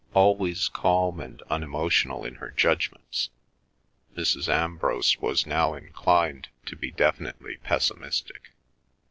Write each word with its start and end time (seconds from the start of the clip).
Always 0.15 0.67
calm 0.67 1.19
and 1.19 1.43
unemotional 1.43 2.25
in 2.25 2.33
her 2.41 2.49
judgments, 2.49 3.29
Mrs. 4.17 4.49
Ambrose 4.51 5.19
was 5.19 5.45
now 5.45 5.75
inclined 5.75 6.49
to 6.65 6.75
be 6.75 6.89
definitely 6.89 7.57
pessimistic. 7.57 8.49